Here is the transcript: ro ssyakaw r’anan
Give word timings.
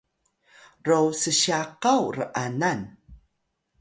ro 0.85 0.99
ssyakaw 1.19 2.03
r’anan 2.17 2.81